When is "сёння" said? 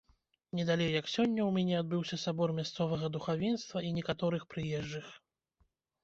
1.15-1.41